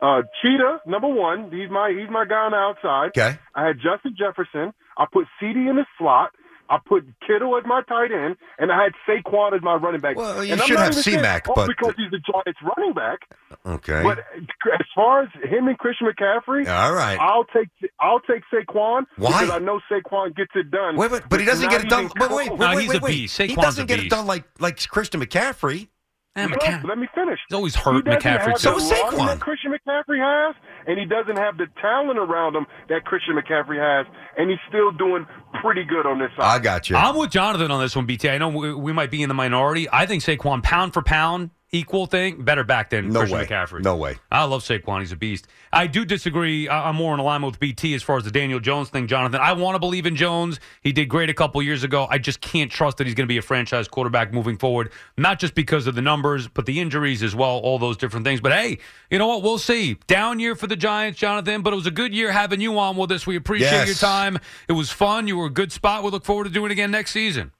uh 0.00 0.22
Cheetah 0.42 0.82
number 0.86 1.08
one. 1.08 1.50
He's 1.50 1.70
my 1.70 1.90
he's 1.90 2.10
my 2.10 2.24
guy 2.24 2.46
on 2.46 2.52
the 2.52 2.58
outside. 2.58 3.08
Okay. 3.08 3.38
I 3.54 3.66
had 3.66 3.76
Justin 3.76 4.14
Jefferson. 4.16 4.72
I 4.96 5.06
put 5.12 5.26
CD 5.40 5.66
in 5.68 5.76
the 5.76 5.86
slot. 5.98 6.30
I 6.68 6.78
put 6.84 7.04
Kittle 7.26 7.56
as 7.56 7.64
my 7.66 7.82
tight 7.88 8.10
end, 8.12 8.36
and 8.58 8.72
I 8.72 8.82
had 8.84 8.92
Saquon 9.08 9.54
as 9.54 9.62
my 9.62 9.74
running 9.74 10.00
back. 10.00 10.16
Well, 10.16 10.44
you 10.44 10.52
and 10.52 10.60
I'm 10.60 10.66
should 10.66 10.74
not 10.74 10.82
have 10.84 10.92
even 10.92 11.02
C-Mac, 11.02 11.46
but- 11.54 11.66
because 11.68 11.94
he's 11.96 12.10
the 12.10 12.18
Giants 12.18 12.60
running 12.76 12.92
back. 12.94 13.20
Okay. 13.64 14.02
But 14.02 14.18
as 14.18 14.86
far 14.94 15.22
as 15.22 15.28
him 15.42 15.68
and 15.68 15.78
Christian 15.78 16.06
McCaffrey, 16.08 16.68
All 16.68 16.92
right. 16.94 17.18
I'll 17.20 17.44
take 17.44 17.68
I'll 18.00 18.20
take 18.20 18.42
Saquon 18.52 19.04
Why? 19.16 19.30
because 19.42 19.50
I 19.50 19.58
know 19.58 19.80
Saquon 19.90 20.34
gets 20.36 20.52
it 20.54 20.70
done. 20.70 20.96
Wait, 20.96 21.10
wait, 21.10 21.22
but 21.28 21.40
he 21.40 21.46
doesn't 21.46 21.68
get 21.70 21.82
it 21.82 21.88
done. 21.88 22.04
even 22.04 22.12
Wait, 22.20 22.30
wait, 22.30 22.50
wait, 22.50 22.58
No, 22.60 22.68
wait, 22.74 22.80
he's 22.80 22.88
wait, 22.90 22.98
a 23.00 23.04
wait. 23.04 23.10
beast. 23.10 23.38
He 23.40 23.54
doesn't 23.54 23.84
a 23.84 23.86
get 23.86 24.00
it 24.00 24.10
done 24.10 24.26
like 24.26 24.44
like 24.60 24.86
Christian 24.88 25.20
McCaffrey. 25.20 25.88
No, 26.36 26.42
let 26.84 26.98
me 26.98 27.08
finish. 27.14 27.38
He's 27.48 27.54
always 27.56 27.74
He 27.74 27.80
hurt 27.80 28.04
doesn't 28.04 28.20
McCaffrey. 28.20 28.48
have 28.50 28.58
So 28.60 28.72
the 28.72 28.76
is 28.76 28.90
Saquon. 28.92 29.26
that 29.26 29.40
Christian 29.40 29.72
McCaffrey 29.72 30.18
has, 30.20 30.54
and 30.86 30.98
he 30.98 31.06
doesn't 31.06 31.36
have 31.38 31.56
the 31.56 31.64
talent 31.80 32.18
around 32.18 32.54
him 32.54 32.66
that 32.90 33.06
Christian 33.06 33.36
McCaffrey 33.36 33.78
has, 33.80 34.06
and 34.36 34.50
he's 34.50 34.58
still 34.68 34.92
doing 34.92 35.26
pretty 35.62 35.84
good 35.84 36.06
on 36.06 36.18
this 36.18 36.30
side. 36.36 36.44
I 36.44 36.58
got 36.58 36.88
you. 36.90 36.96
I'm 36.96 37.16
with 37.16 37.30
Jonathan 37.30 37.70
on 37.70 37.80
this 37.80 37.94
one, 37.96 38.06
BT. 38.06 38.28
I 38.30 38.38
know 38.38 38.48
we, 38.48 38.74
we 38.74 38.92
might 38.92 39.10
be 39.10 39.22
in 39.22 39.28
the 39.28 39.34
minority. 39.34 39.88
I 39.92 40.06
think 40.06 40.22
Saquon, 40.22 40.62
pound 40.62 40.92
for 40.94 41.02
pound, 41.02 41.50
equal 41.72 42.06
thing, 42.06 42.42
better 42.42 42.62
back 42.64 42.90
than 42.90 43.08
No 43.10 43.20
Christian 43.20 43.38
way. 43.38 43.46
McCaffrey. 43.46 43.82
No 43.82 43.96
way. 43.96 44.16
I 44.30 44.44
love 44.44 44.62
Saquon. 44.62 45.00
He's 45.00 45.12
a 45.12 45.16
beast. 45.16 45.48
I 45.72 45.88
do 45.88 46.04
disagree. 46.04 46.68
I- 46.68 46.88
I'm 46.88 46.94
more 46.96 47.12
in 47.12 47.20
alignment 47.20 47.52
with 47.52 47.60
BT 47.60 47.92
as 47.94 48.02
far 48.02 48.16
as 48.16 48.24
the 48.24 48.30
Daniel 48.30 48.60
Jones 48.60 48.88
thing, 48.88 49.08
Jonathan. 49.08 49.40
I 49.42 49.52
want 49.52 49.74
to 49.74 49.78
believe 49.80 50.06
in 50.06 50.14
Jones. 50.16 50.58
He 50.80 50.92
did 50.92 51.06
great 51.06 51.28
a 51.28 51.34
couple 51.34 51.60
years 51.62 51.82
ago. 51.84 52.06
I 52.08 52.18
just 52.18 52.40
can't 52.40 52.70
trust 52.70 52.96
that 52.98 53.06
he's 53.06 53.14
going 53.14 53.26
to 53.26 53.28
be 53.32 53.36
a 53.36 53.42
franchise 53.42 53.88
quarterback 53.88 54.32
moving 54.32 54.56
forward, 54.56 54.90
not 55.18 55.38
just 55.40 55.54
because 55.54 55.86
of 55.88 55.96
the 55.96 56.00
numbers, 56.02 56.46
but 56.48 56.64
the 56.66 56.80
injuries 56.80 57.22
as 57.22 57.34
well, 57.34 57.58
all 57.58 57.78
those 57.78 57.96
different 57.96 58.24
things. 58.24 58.40
But 58.40 58.52
hey, 58.52 58.78
you 59.10 59.18
know 59.18 59.26
what? 59.26 59.42
We'll 59.42 59.58
see. 59.58 59.98
Down 60.06 60.38
year 60.40 60.54
for 60.54 60.68
the 60.68 60.76
Giants, 60.76 61.18
Jonathan, 61.18 61.62
but 61.62 61.72
it 61.72 61.76
was 61.76 61.86
a 61.86 61.90
good 61.90 62.14
year 62.14 62.30
having 62.32 62.60
you 62.60 62.78
on 62.78 62.96
with 62.96 63.10
us. 63.10 63.26
We 63.26 63.36
appreciate 63.36 63.70
Yes. 63.72 63.86
your 63.88 63.96
time. 63.96 64.38
It 64.68 64.72
was 64.72 64.90
fun. 64.92 65.26
You 65.26 65.36
were 65.36 65.45
a 65.46 65.50
good 65.50 65.72
spot. 65.72 66.02
We 66.04 66.10
look 66.10 66.24
forward 66.24 66.44
to 66.44 66.50
doing 66.50 66.70
it 66.70 66.72
again 66.72 66.90
next 66.90 67.10
season. 67.12 67.52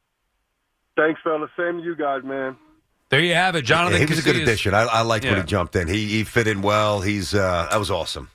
Thanks, 0.97 1.21
fellas. 1.23 1.51
Same 1.57 1.79
to 1.79 1.83
you 1.85 1.95
guys, 1.97 2.23
man. 2.25 2.57
There 3.09 3.21
you 3.21 3.35
have 3.35 3.55
it, 3.55 3.63
Jonathan. 3.63 4.01
he 4.01 4.07
was 4.07 4.19
a 4.19 4.23
good 4.23 4.37
addition. 4.37 4.75
I, 4.75 4.83
I 4.83 5.01
liked 5.03 5.25
when 5.25 5.37
he 5.37 5.43
jumped 5.45 5.77
in. 5.77 5.87
He 5.89 6.07
he 6.07 6.25
fit 6.25 6.47
in 6.49 6.61
well. 6.63 7.01
He's 7.01 7.35
uh, 7.35 7.69
that 7.71 7.79
was 7.79 7.91
awesome. 7.91 8.31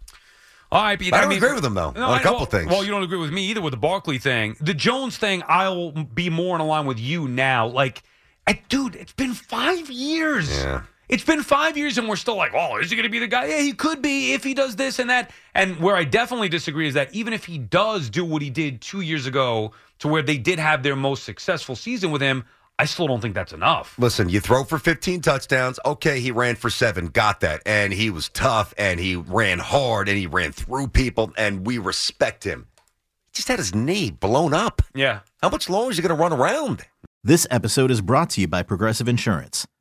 All 0.72 0.82
right, 0.82 0.98
Pete, 0.98 1.14
I 1.14 1.20
don't 1.20 1.28
mean- 1.30 1.40
agree 1.40 1.52
with 1.54 1.66
him, 1.66 1.74
though, 1.74 1.92
No, 1.92 2.06
on 2.06 2.10
a 2.12 2.14
I- 2.14 2.22
couple 2.24 2.38
well- 2.38 2.46
things. 2.46 2.72
Well, 2.72 2.82
you 2.86 2.92
don't 2.92 3.04
agree 3.04 3.18
with 3.18 3.32
me 3.34 3.44
either 3.48 3.60
with 3.62 3.72
the 3.72 3.78
Barkley 3.78 4.20
thing. 4.20 4.56
The 4.62 4.74
Jones 4.74 5.18
thing, 5.18 5.44
I'll 5.50 5.92
be 5.92 6.30
more 6.30 6.58
in 6.58 6.66
line 6.66 6.86
with 6.86 6.98
you 6.98 7.28
now. 7.28 7.68
Like, 7.68 8.04
I, 8.48 8.62
dude, 8.70 8.96
it's 8.96 9.12
been 9.12 9.34
five 9.34 9.90
years. 9.92 10.50
Yeah. 10.50 10.84
It's 11.12 11.26
been 11.26 11.44
five 11.44 11.76
years, 11.78 11.98
and 11.98 12.08
we're 12.08 12.16
still 12.16 12.38
like, 12.38 12.54
oh, 12.56 12.78
is 12.78 12.90
he 12.90 12.96
going 12.96 13.04
to 13.04 13.10
be 13.10 13.20
the 13.20 13.28
guy? 13.28 13.46
Yeah, 13.48 13.60
he 13.60 13.74
could 13.74 14.02
be 14.02 14.32
if 14.32 14.46
he 14.46 14.54
does 14.54 14.78
this 14.78 14.98
and 14.98 15.10
that. 15.10 15.32
And 15.54 15.78
where 15.82 15.98
I 15.98 16.06
definitely 16.06 16.48
disagree 16.48 16.88
is 16.88 16.94
that 16.94 17.14
even 17.14 17.34
if 17.34 17.44
he 17.44 17.58
does 17.58 18.10
do 18.10 18.24
what 18.24 18.42
he 18.42 18.50
did 18.50 18.80
two 18.80 19.02
years 19.02 19.28
ago, 19.28 19.74
to 20.00 20.08
where 20.08 20.22
they 20.22 20.38
did 20.38 20.58
have 20.58 20.84
their 20.84 20.96
most 20.96 21.26
successful 21.26 21.76
season 21.76 22.12
with 22.12 22.22
him, 22.22 22.46
I 22.80 22.86
still 22.86 23.08
don't 23.08 23.20
think 23.20 23.36
that's 23.36 23.52
enough. 23.52 23.94
Listen, 24.00 24.30
you 24.30 24.40
throw 24.40 24.64
for 24.64 24.80
15 24.80 25.22
touchdowns. 25.22 25.80
Okay, 25.86 26.22
he 26.22 26.32
ran 26.32 26.56
for 26.56 26.70
seven. 26.70 27.08
Got 27.08 27.42
that. 27.42 27.62
And 27.66 27.92
he 27.92 28.10
was 28.10 28.30
tough 28.30 28.74
and 28.78 29.00
he 29.00 29.18
ran 29.18 29.60
hard 29.60 30.08
and 30.08 30.18
he 30.18 30.28
ran 30.28 30.54
through 30.54 30.88
people 30.88 31.34
and 31.38 31.68
we 31.68 31.78
respect 31.78 32.44
him. 32.46 32.68
He 33.28 33.36
just 33.36 33.50
had 33.50 33.60
his 33.60 33.76
knee 33.76 34.10
blown 34.10 34.54
up. 34.54 34.82
Yeah. 34.96 35.20
How 35.44 35.50
much 35.50 35.70
longer 35.70 35.92
is 35.92 35.98
he 35.98 36.02
going 36.02 36.16
to 36.16 36.20
run 36.20 36.34
around? 36.34 36.88
This 37.24 37.46
episode 37.52 37.92
is 37.92 38.02
brought 38.02 38.32
to 38.32 38.42
you 38.42 38.48
by 38.48 38.64
Progressive 38.64 39.08
Insurance. 39.08 39.68